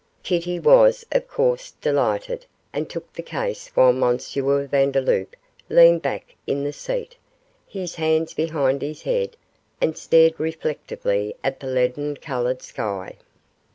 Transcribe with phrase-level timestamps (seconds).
[0.23, 4.17] Kitty was of course delighted, and took the case while M.
[4.17, 5.35] Vandeloup
[5.69, 7.17] leaned back in the seat,
[7.67, 9.37] his hands behind his head,
[9.79, 13.15] and stared reflectively at the leaden coloured sky.